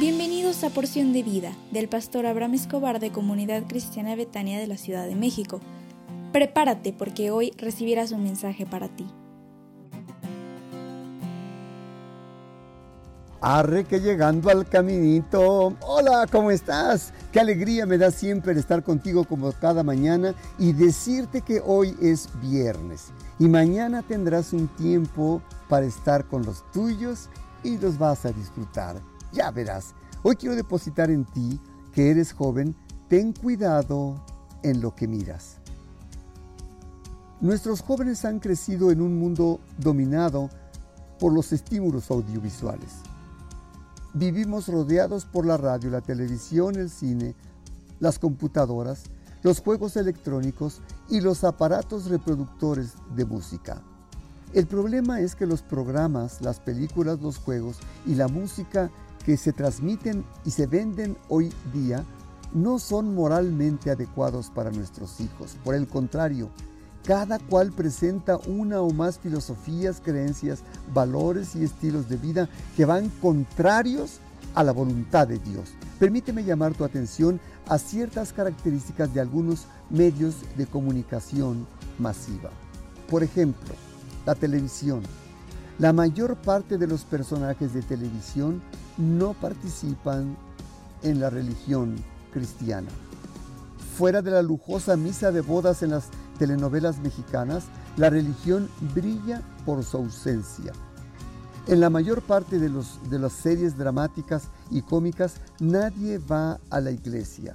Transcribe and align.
Bienvenidos 0.00 0.64
a 0.64 0.70
Porción 0.70 1.12
de 1.12 1.22
Vida 1.22 1.52
del 1.72 1.86
pastor 1.86 2.24
Abraham 2.24 2.54
Escobar 2.54 3.00
de 3.00 3.12
Comunidad 3.12 3.64
Cristiana 3.68 4.16
Betania 4.16 4.58
de 4.58 4.66
la 4.66 4.78
Ciudad 4.78 5.06
de 5.06 5.14
México. 5.14 5.60
Prepárate 6.32 6.94
porque 6.94 7.30
hoy 7.30 7.52
recibirás 7.58 8.10
un 8.10 8.22
mensaje 8.22 8.64
para 8.64 8.88
ti. 8.88 9.06
Arre 13.42 13.84
que 13.84 14.00
llegando 14.00 14.48
al 14.48 14.66
caminito. 14.66 15.76
Hola, 15.82 16.26
¿cómo 16.32 16.50
estás? 16.50 17.12
Qué 17.30 17.38
alegría 17.38 17.84
me 17.84 17.98
da 17.98 18.10
siempre 18.10 18.58
estar 18.58 18.82
contigo 18.82 19.24
como 19.24 19.52
cada 19.52 19.82
mañana 19.82 20.34
y 20.58 20.72
decirte 20.72 21.42
que 21.42 21.60
hoy 21.62 21.94
es 22.00 22.30
viernes 22.40 23.12
y 23.38 23.48
mañana 23.48 24.02
tendrás 24.02 24.54
un 24.54 24.66
tiempo 24.66 25.42
para 25.68 25.84
estar 25.84 26.24
con 26.24 26.46
los 26.46 26.64
tuyos 26.72 27.28
y 27.62 27.76
los 27.76 27.98
vas 27.98 28.24
a 28.24 28.32
disfrutar. 28.32 28.96
Ya 29.32 29.50
verás, 29.50 29.94
hoy 30.22 30.36
quiero 30.36 30.56
depositar 30.56 31.10
en 31.10 31.24
ti, 31.24 31.60
que 31.92 32.10
eres 32.10 32.32
joven, 32.32 32.74
ten 33.08 33.32
cuidado 33.32 34.24
en 34.62 34.80
lo 34.80 34.94
que 34.94 35.06
miras. 35.06 35.58
Nuestros 37.40 37.80
jóvenes 37.80 38.24
han 38.24 38.40
crecido 38.40 38.90
en 38.90 39.00
un 39.00 39.18
mundo 39.18 39.60
dominado 39.78 40.50
por 41.18 41.32
los 41.32 41.52
estímulos 41.52 42.10
audiovisuales. 42.10 42.90
Vivimos 44.12 44.66
rodeados 44.66 45.24
por 45.24 45.46
la 45.46 45.56
radio, 45.56 45.90
la 45.90 46.00
televisión, 46.00 46.74
el 46.74 46.90
cine, 46.90 47.34
las 48.00 48.18
computadoras, 48.18 49.04
los 49.42 49.60
juegos 49.60 49.96
electrónicos 49.96 50.80
y 51.08 51.20
los 51.20 51.44
aparatos 51.44 52.06
reproductores 52.06 52.94
de 53.14 53.24
música. 53.24 53.80
El 54.52 54.66
problema 54.66 55.20
es 55.20 55.36
que 55.36 55.46
los 55.46 55.62
programas, 55.62 56.40
las 56.40 56.58
películas, 56.58 57.20
los 57.20 57.38
juegos 57.38 57.78
y 58.04 58.16
la 58.16 58.26
música 58.26 58.90
que 59.24 59.36
se 59.36 59.52
transmiten 59.52 60.24
y 60.44 60.50
se 60.50 60.66
venden 60.66 61.16
hoy 61.28 61.52
día 61.72 62.04
no 62.52 62.78
son 62.78 63.14
moralmente 63.14 63.90
adecuados 63.90 64.50
para 64.50 64.70
nuestros 64.70 65.20
hijos. 65.20 65.56
Por 65.62 65.74
el 65.74 65.86
contrario, 65.86 66.50
cada 67.04 67.38
cual 67.38 67.72
presenta 67.72 68.38
una 68.46 68.80
o 68.80 68.90
más 68.90 69.18
filosofías, 69.18 70.00
creencias, 70.04 70.62
valores 70.92 71.54
y 71.54 71.64
estilos 71.64 72.08
de 72.08 72.16
vida 72.16 72.48
que 72.76 72.84
van 72.84 73.08
contrarios 73.20 74.20
a 74.54 74.64
la 74.64 74.72
voluntad 74.72 75.28
de 75.28 75.38
Dios. 75.38 75.70
Permíteme 75.98 76.44
llamar 76.44 76.74
tu 76.74 76.84
atención 76.84 77.40
a 77.68 77.78
ciertas 77.78 78.32
características 78.32 79.14
de 79.14 79.20
algunos 79.20 79.66
medios 79.90 80.34
de 80.56 80.66
comunicación 80.66 81.66
masiva. 81.98 82.50
Por 83.08 83.22
ejemplo, 83.22 83.74
la 84.26 84.34
televisión. 84.34 85.02
La 85.80 85.94
mayor 85.94 86.36
parte 86.36 86.76
de 86.76 86.86
los 86.86 87.04
personajes 87.04 87.72
de 87.72 87.80
televisión 87.80 88.60
no 88.98 89.32
participan 89.32 90.36
en 91.02 91.20
la 91.20 91.30
religión 91.30 91.96
cristiana. 92.34 92.90
Fuera 93.96 94.20
de 94.20 94.30
la 94.30 94.42
lujosa 94.42 94.98
misa 94.98 95.32
de 95.32 95.40
bodas 95.40 95.82
en 95.82 95.92
las 95.92 96.08
telenovelas 96.38 96.98
mexicanas, 96.98 97.64
la 97.96 98.10
religión 98.10 98.68
brilla 98.94 99.40
por 99.64 99.82
su 99.82 99.96
ausencia. 99.96 100.74
En 101.66 101.80
la 101.80 101.88
mayor 101.88 102.20
parte 102.20 102.58
de, 102.58 102.68
los, 102.68 102.98
de 103.08 103.18
las 103.18 103.32
series 103.32 103.78
dramáticas 103.78 104.48
y 104.70 104.82
cómicas, 104.82 105.36
nadie 105.60 106.18
va 106.18 106.60
a 106.68 106.80
la 106.82 106.90
iglesia. 106.90 107.54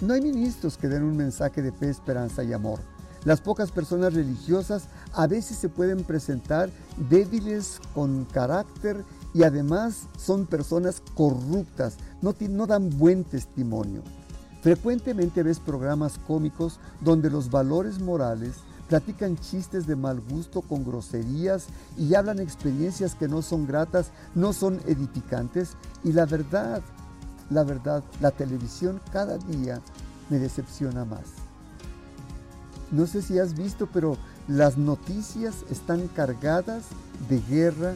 No 0.00 0.14
hay 0.14 0.22
ministros 0.22 0.76
que 0.76 0.88
den 0.88 1.04
un 1.04 1.16
mensaje 1.16 1.62
de 1.62 1.70
fe, 1.70 1.88
esperanza 1.88 2.42
y 2.42 2.52
amor. 2.52 2.80
Las 3.24 3.40
pocas 3.40 3.72
personas 3.72 4.12
religiosas 4.12 4.84
a 5.14 5.26
veces 5.26 5.56
se 5.56 5.70
pueden 5.70 6.04
presentar 6.04 6.70
débiles 7.08 7.80
con 7.94 8.26
carácter 8.26 9.02
y 9.32 9.44
además 9.44 10.02
son 10.18 10.44
personas 10.46 11.02
corruptas, 11.14 11.96
no, 12.20 12.66
dan 12.66 12.90
buen 12.98 13.24
testimonio. 13.24 14.02
Frecuentemente 14.62 15.42
ves 15.42 15.58
programas 15.58 16.18
cómicos 16.26 16.78
donde 17.00 17.30
los 17.30 17.50
valores 17.50 17.98
morales 17.98 18.56
platican 18.88 19.36
chistes 19.38 19.86
de 19.86 19.96
mal 19.96 20.20
gusto 20.20 20.60
con 20.60 20.84
groserías 20.84 21.66
y 21.96 22.14
hablan 22.14 22.38
experiencias 22.38 23.14
que 23.14 23.28
no 23.28 23.40
son 23.40 23.66
gratas, 23.66 24.10
no 24.34 24.52
son 24.52 24.80
edificantes 24.86 25.76
y 26.02 26.12
la 26.12 26.26
verdad, 26.26 26.82
la 27.50 27.64
verdad, 27.64 28.04
la 28.20 28.30
televisión 28.30 29.00
cada 29.12 29.38
día 29.38 29.80
me 30.28 30.38
decepciona 30.38 31.04
más. 31.04 31.43
No 32.90 33.06
sé 33.06 33.22
si 33.22 33.38
has 33.38 33.56
visto, 33.56 33.88
pero 33.92 34.16
las 34.48 34.76
noticias 34.76 35.64
están 35.70 36.08
cargadas 36.08 36.84
de 37.28 37.40
guerra, 37.48 37.94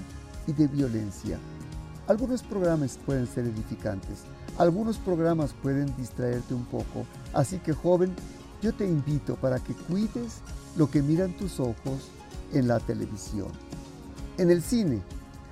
y 0.48 0.52
de 0.52 0.66
violencia. 0.66 1.38
Algunos 2.08 2.42
programas 2.42 2.98
pueden 3.04 3.26
ser 3.28 3.44
edificantes, 3.44 4.20
algunos 4.56 4.96
programas 4.96 5.52
pueden 5.62 5.94
distraerte 5.96 6.54
un 6.54 6.64
poco, 6.64 7.04
así 7.34 7.58
que 7.58 7.74
joven, 7.74 8.14
yo 8.62 8.74
te 8.74 8.88
invito 8.88 9.36
para 9.36 9.60
que 9.60 9.74
cuides 9.74 10.38
lo 10.76 10.90
que 10.90 11.02
miran 11.02 11.36
tus 11.36 11.60
ojos 11.60 12.08
en 12.52 12.66
la 12.66 12.80
televisión. 12.80 13.48
En 14.38 14.50
el 14.50 14.62
cine, 14.62 15.00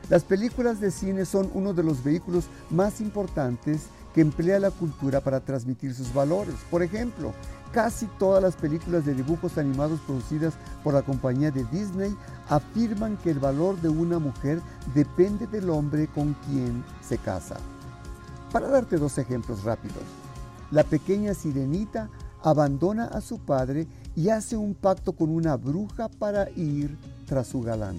las 0.09 0.25
películas 0.25 0.81
de 0.81 0.91
cine 0.91 1.27
son 1.27 1.51
uno 1.53 1.75
de 1.75 1.83
los 1.83 2.03
vehículos 2.03 2.47
más 2.71 3.01
importantes 3.01 3.83
que 4.17 4.23
emplea 4.23 4.59
la 4.59 4.73
cultura 4.73 5.21
para 5.21 5.39
transmitir 5.39 5.95
sus 5.95 6.13
valores. 6.13 6.57
Por 6.71 6.83
ejemplo, 6.83 7.33
Casi 7.77 8.07
todas 8.19 8.43
las 8.43 8.57
películas 8.57 9.05
de 9.05 9.13
dibujos 9.13 9.59
animados 9.59 10.01
producidas 10.01 10.55
por 10.83 10.95
la 10.95 11.03
compañía 11.03 11.51
de 11.51 11.65
Disney 11.65 12.17
afirman 12.49 13.19
que 13.19 13.31
el 13.31 13.39
valor 13.39 13.79
de 13.83 13.91
una 13.91 14.19
mujer 14.19 14.63
depende 14.95 15.47
del 15.47 15.69
hombre 15.69 16.07
con 16.07 16.35
quien 16.47 16.83
se 17.07 17.19
casa. 17.19 17.57
Para 18.51 18.69
darte 18.69 18.97
dos 18.97 19.19
ejemplos 19.19 19.65
rápidos, 19.65 20.05
la 20.71 20.85
pequeña 20.85 21.35
sirenita 21.35 22.09
abandona 22.43 23.07
a 23.07 23.21
su 23.21 23.41
padre 23.41 23.87
y 24.15 24.31
hace 24.31 24.57
un 24.57 24.75
pacto 24.75 25.13
con 25.13 25.29
una 25.29 25.57
bruja 25.57 26.09
para 26.09 26.49
ir 26.53 26.97
tras 27.27 27.49
su 27.49 27.61
galán. 27.61 27.99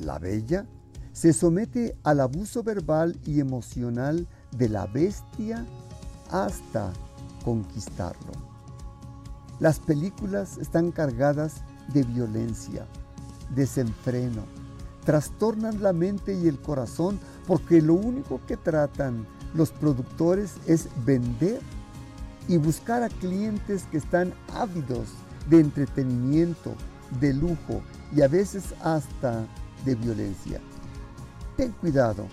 La 0.00 0.18
bella 0.18 0.66
se 1.12 1.32
somete 1.32 1.96
al 2.02 2.20
abuso 2.20 2.64
verbal 2.64 3.16
y 3.24 3.38
emocional 3.38 4.26
de 4.56 4.68
la 4.68 4.86
bestia 4.86 5.64
hasta 6.30 6.92
conquistarlo. 7.44 8.32
Las 9.58 9.78
películas 9.78 10.58
están 10.58 10.90
cargadas 10.92 11.62
de 11.92 12.02
violencia, 12.02 12.86
desenfreno, 13.54 14.42
trastornan 15.04 15.82
la 15.82 15.92
mente 15.92 16.34
y 16.34 16.48
el 16.48 16.60
corazón 16.60 17.18
porque 17.46 17.80
lo 17.80 17.94
único 17.94 18.40
que 18.46 18.56
tratan 18.56 19.26
los 19.54 19.70
productores 19.70 20.54
es 20.66 20.88
vender 21.04 21.60
y 22.48 22.58
buscar 22.58 23.02
a 23.02 23.08
clientes 23.08 23.84
que 23.90 23.98
están 23.98 24.34
ávidos 24.54 25.08
de 25.48 25.60
entretenimiento, 25.60 26.74
de 27.20 27.32
lujo 27.32 27.82
y 28.14 28.22
a 28.22 28.28
veces 28.28 28.74
hasta 28.82 29.46
de 29.84 29.94
violencia. 29.94 30.60
Ten 31.56 31.72
cuidado 31.72 32.26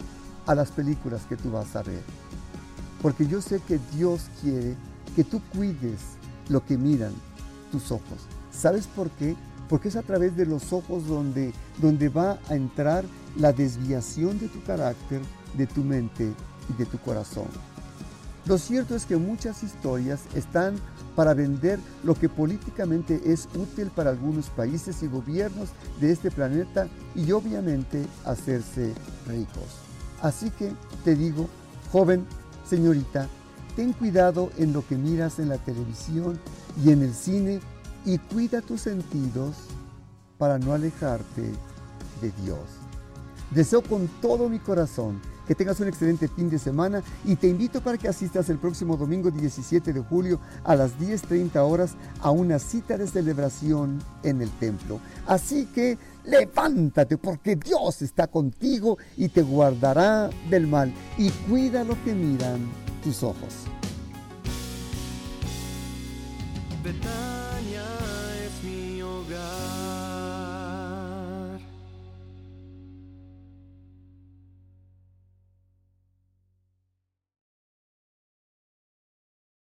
a 0.46 0.56
las 0.56 0.72
películas 0.72 1.22
que 1.28 1.38
tú 1.38 1.52
vas 1.52 1.76
a 1.76 1.84
ver, 1.84 2.02
porque 3.02 3.28
yo 3.28 3.42
sé 3.42 3.60
que 3.68 3.80
Dios 3.96 4.24
quiere 4.42 4.76
que 5.16 5.24
tú 5.24 5.42
cuides 5.56 6.00
lo 6.50 6.66
que 6.66 6.78
miran 6.78 7.14
tus 7.72 7.92
ojos. 7.92 8.28
¿Sabes 8.52 8.88
por 8.88 9.10
qué? 9.12 9.36
Porque 9.70 9.90
es 9.90 9.96
a 9.96 10.02
través 10.02 10.36
de 10.36 10.46
los 10.46 10.74
ojos 10.74 11.08
donde, 11.08 11.54
donde 11.82 12.10
va 12.10 12.40
a 12.50 12.56
entrar 12.56 13.06
la 13.38 13.54
desviación 13.54 14.40
de 14.40 14.48
tu 14.48 14.62
carácter, 14.64 15.22
de 15.58 15.68
tu 15.68 15.82
mente 15.84 16.32
y 16.70 16.74
de 16.74 16.86
tu 16.86 16.98
corazón. 17.00 17.48
Lo 18.46 18.58
cierto 18.58 18.96
es 18.96 19.06
que 19.06 19.16
muchas 19.16 19.64
historias 19.64 20.22
están 20.36 20.76
para 21.16 21.34
vender 21.34 21.80
lo 22.04 22.16
que 22.16 22.28
políticamente 22.28 23.22
es 23.26 23.48
útil 23.56 23.90
para 23.90 24.10
algunos 24.10 24.50
países 24.50 25.02
y 25.02 25.08
gobiernos 25.08 25.70
de 26.02 26.12
este 26.12 26.30
planeta 26.30 26.88
y 27.16 27.32
obviamente 27.32 28.06
hacerse 28.26 28.94
ricos. 29.28 29.93
Así 30.24 30.50
que 30.52 30.72
te 31.04 31.16
digo, 31.16 31.50
joven, 31.92 32.26
señorita, 32.66 33.28
ten 33.76 33.92
cuidado 33.92 34.52
en 34.58 34.72
lo 34.72 34.88
que 34.88 34.96
miras 34.96 35.38
en 35.38 35.50
la 35.50 35.58
televisión 35.58 36.40
y 36.82 36.92
en 36.92 37.04
el 37.04 37.14
cine 37.14 37.60
y 38.06 38.18
cuida 38.18 38.62
tus 38.62 38.82
sentidos 38.82 39.56
para 40.38 40.58
no 40.58 40.72
alejarte 40.74 41.42
de 42.22 42.32
Dios. 42.42 42.60
Deseo 43.52 43.84
con 43.84 44.08
todo 44.22 44.48
mi 44.48 44.60
corazón 44.60 45.22
que 45.46 45.56
tengas 45.56 45.82
un 45.82 45.90
excelente 45.90 46.30
fin 46.30 46.50
de 46.50 46.58
semana 46.58 47.04
y 47.26 47.36
te 47.36 47.50
invito 47.50 47.82
para 47.82 47.98
que 47.98 48.08
asistas 48.08 48.50
el 48.50 48.60
próximo 48.60 48.96
domingo 48.96 49.30
17 49.30 49.92
de 49.92 50.00
julio 50.00 50.40
a 50.64 50.74
las 50.76 50.98
10.30 50.98 51.58
horas 51.58 51.96
a 52.22 52.32
una 52.32 52.60
cita 52.60 52.98
de 52.98 53.08
celebración 53.08 54.02
en 54.24 54.42
el 54.42 54.50
templo. 54.52 55.02
Así 55.28 55.66
que 55.66 55.98
levántate 56.26 57.18
porque 57.18 57.56
Dios 57.56 58.02
está 58.02 58.28
contigo 58.28 58.98
y 59.18 59.30
te 59.30 59.42
guardará 59.42 60.30
del 60.50 60.68
mal 60.68 60.94
y 61.18 61.30
cuida 61.30 61.84
lo 61.84 62.02
que 62.04 62.14
miran 62.14 62.60
tus 63.04 63.24
ojos. 63.24 63.66